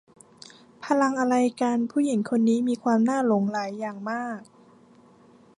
[0.85, 4.39] พลังอะไรกัน ผู้หญิงคนนี้มีความน่าหลงไหลอย่างมาก